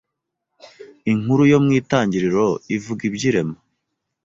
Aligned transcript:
Inkuru 1.11 1.41
yo 1.51 1.59
mu 1.63 1.69
Itangiriro 1.79 2.45
ivuga 2.75 3.01
iby’irema 3.07 3.57